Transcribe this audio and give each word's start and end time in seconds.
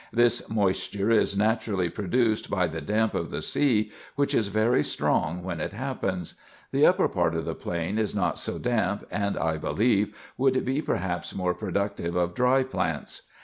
This 0.11 0.49
moisture 0.49 1.11
is 1.11 1.37
naturally 1.37 1.87
produced 1.87 2.49
by 2.49 2.65
the 2.65 2.81
damp 2.81 3.13
of 3.13 3.29
the 3.29 3.43
sea, 3.43 3.91
which 4.15 4.33
is 4.33 4.47
very 4.47 4.83
strong 4.83 5.43
when 5.43 5.59
it 5.61 5.73
happens. 5.73 6.33
The 6.71 6.87
upper 6.87 7.07
part 7.07 7.35
of 7.35 7.45
the 7.45 7.53
plain 7.53 7.99
is 7.99 8.15
not 8.15 8.39
so 8.39 8.57
damp, 8.57 9.03
and, 9.11 9.37
I 9.37 9.57
believe, 9.57 10.17
would 10.39 10.65
be 10.65 10.81
perhaps 10.81 11.35
more 11.35 11.53
productive 11.53 12.15
of 12.15 12.33
dry 12.33 12.63
plants. 12.63 13.29